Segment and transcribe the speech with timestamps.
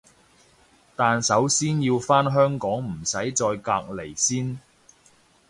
[0.95, 4.57] 但首先要返香港唔使再隔離先